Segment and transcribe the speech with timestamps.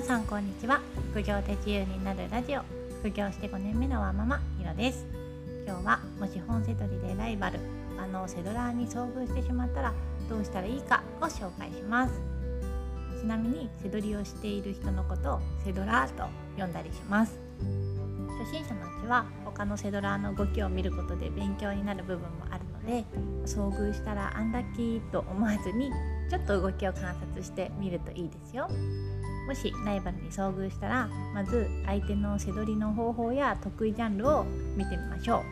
[0.00, 0.80] 皆さんこんにちは。
[1.10, 2.62] 副業で自由になるラジオ。
[3.00, 5.04] 副業して5年目のワーママひろです。
[5.66, 7.60] 今日はもし本セドリでライバル
[7.98, 9.92] あのセドラーに遭遇してしまったら
[10.30, 12.14] どうしたらいいかを紹介します。
[13.20, 16.24] ちなみにセドリをしている人のことをセドラーと
[16.56, 17.38] 呼んだりします。
[18.38, 23.04] 初心者のうちは他のセドラーの動きを見ることで勉強になる部分もあるので
[23.44, 25.90] 遭遇したらアンラッキーと思わずに
[26.30, 28.66] ちょっと動きを観察してみるといいですよ。
[29.46, 34.44] もしライバルに遭遇したらまず相手の背取りの方法や得意ジャンルを
[34.76, 35.42] 見てみましょう。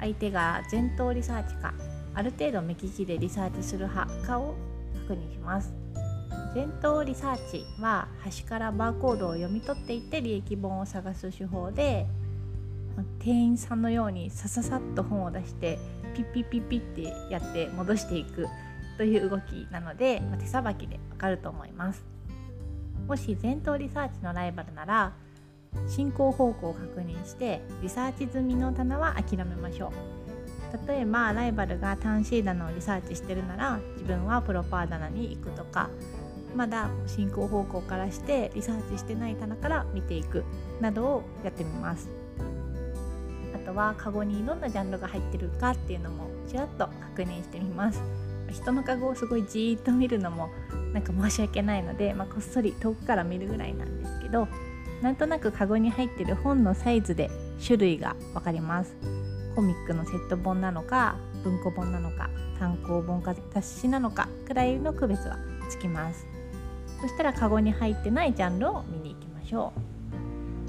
[0.00, 1.72] 相手が前頭リサーチか
[2.14, 4.54] ある程度目利きでリサーチする派かを
[5.08, 5.72] 確認します。
[6.54, 12.06] 前頭リサーチは端からバーコードを読み取っていって利益本を探す手法で
[13.18, 15.78] 店員さんのようにさささっと本を出して
[16.14, 18.46] ピッピッピッピッってやって戻していく
[18.96, 22.13] という動きなので、手さばきでわかると思います。
[23.06, 25.12] もし前頭リサーチのライバルなら
[25.88, 29.92] 進行方向を確認してリサーチ済みの棚は諦めましょう。
[30.88, 35.90] 例えばライバルが単 C 棚をリサーチしてるなら自分はプロパー棚に行くとか。
[36.54, 40.44] まだ進行方向からしてリサーチしてない棚から見ていく。
[40.80, 42.08] などをやってみます。
[43.54, 46.86] あとはカゴにどんなジャンルが入ってるかっていうのもちらっと
[47.16, 48.00] 確認してみます。
[48.50, 50.48] 人のカゴをすごいじーっと見るのも
[50.94, 54.48] なんか申し訳ないので、まあ、こっそり遠くから見るぐらいなんですけど
[55.02, 57.30] なんとなくカゴに入ってる本のサイズで
[57.62, 58.96] 種類が分かります。
[59.54, 65.36] コミックのセット本なのか文庫本なのか単行本か雑誌なのかくらいの区別は
[65.68, 66.26] つきます。
[67.00, 69.72] そしたらカゴに入ってないジャンルを見に行きましょ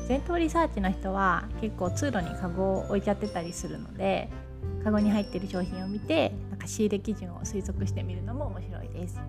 [0.02, 0.08] う。
[0.08, 4.30] 前頭リサーチの人は結構通路にカゴを置いちゃってたりするので
[4.84, 9.20] カゴに入ってる商品を見てなんか仕入れ基準を推測してみるのも面白いです。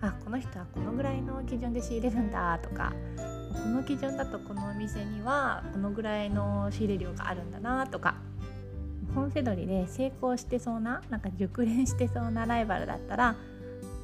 [0.00, 2.92] あこの人はこのぐらいの基準で仕入れるんだとか
[3.52, 8.14] この基準だとこのお店にはこのぐらいの仕入れ量があるんだなとか
[9.14, 13.34] 本セドリで成功してそうななんか熟練してそうなライバルだったら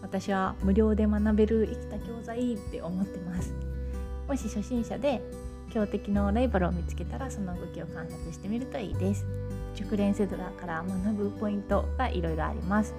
[0.03, 3.55] 私は無料で学べる生きた教材って思ってます。
[4.29, 5.23] もし初心者で
[5.73, 9.25] 強敵のライバルを見つけたらその動きを観察してみるといいです。
[9.75, 12.95] 熟練セドラーから学ぶポイントがいろいろあります。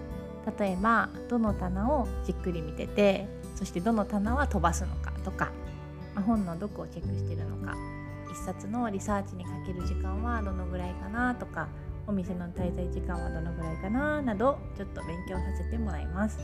[0.57, 5.51] 例えばどの棚をじっくり見ててそしてどの棚は飛ばすのかとか、
[6.13, 7.75] ま、本のどこをチェックしてるのか
[8.31, 11.67] 一冊のリサーチにかける時間はどのぐらいかなとか
[12.07, 16.37] お店の滞在時間はどのぐらいかななどちょっと勉強させてもらいます。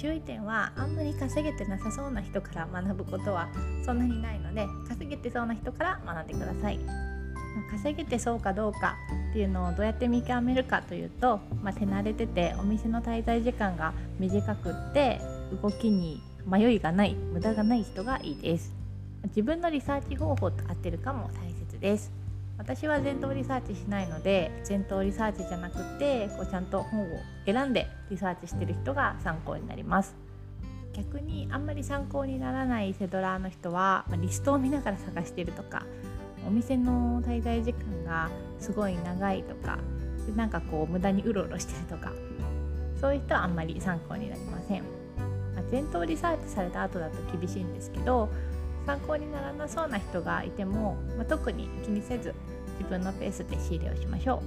[0.00, 3.50] 注意点はあんまり稼げてなさそうな人から学ぶことは
[3.84, 7.09] そんなにないので稼げてそうな人から学んでください。
[7.70, 8.96] 稼げてそうかどうか
[9.30, 15.20] っていうのをどうやって見極めるかというと、まあ、手慣れててお店の滞在時間が短くって
[15.62, 18.74] 動きに迷いがない無駄がない人がいいです。
[19.28, 22.10] 自分のリサーチ方法と合ってるかも大切です。
[22.56, 27.06] 私は前頭リサーチしないので前頭リサーチじゃなくてこうちゃんと本を
[27.46, 30.14] 選んでリサーチしてる人が参考になります。
[30.92, 35.86] 逆にあんまり参考にならないセドラーの人は、まあ、リストを見ながら探してるとか
[36.46, 39.78] お店の滞在時間がすごい長いとか
[40.36, 42.12] なんかこう無駄にうろうろしてるとか
[43.00, 44.82] そういう人はあんまり参考になりません、
[45.54, 48.28] まあ、前頭リサーチされた後だと厳しいんですけど
[48.86, 52.34] 参考にならなそうな人がいても、まあ、特に気にせず
[52.78, 54.42] 自分のペースで仕入れをしましょ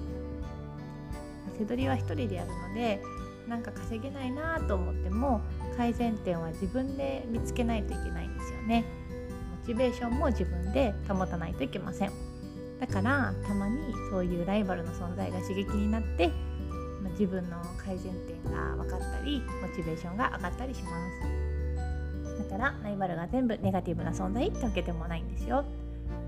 [1.56, 3.02] う背取りは1人でやるので
[3.48, 5.42] なんか稼げないなと思っても
[5.78, 8.86] 改善点は自分で見つけないといけないんですよね。
[9.66, 12.12] チベーションも自分で保たないといけません。
[12.80, 13.78] だからたまに
[14.10, 16.32] そういうライバルの存在が刺激になって
[17.12, 20.90] 自分の改善点が分かったりモチベーションが上がったりしま
[22.38, 22.44] す。
[22.44, 25.64] だからライバルが全部ネガティブな存在ってわけでもないんですよ。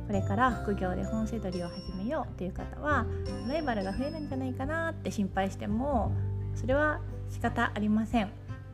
[0.08, 3.06] これから副業で本セドリを始めようという方は
[3.48, 6.12] ライバルが増えるんじゃないかなって心配しても
[6.54, 8.30] それは仕方ありません。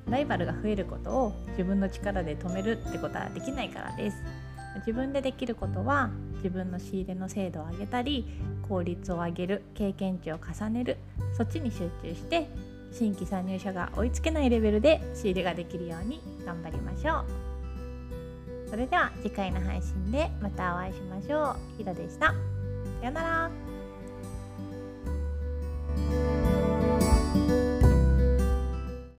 [0.10, 4.18] ライバルが増えることを自分の力で止めるってことはできないからです。
[4.78, 8.26] 自分でできることは自分の仕入れの精度を上げたり
[8.68, 10.98] 効率を上げる経験値を重ねる
[11.38, 12.48] そっちに集中して
[12.92, 17.26] 新規参入者が追いつけないレベルで仕入れができるように頑張りましょう。
[18.70, 21.56] それでは次回の配信でまたお会いしましょう。
[21.78, 22.28] ひろでした。
[22.28, 22.34] さ
[23.04, 23.52] ようなら。